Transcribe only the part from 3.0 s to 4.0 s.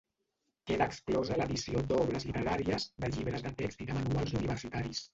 de llibres de text i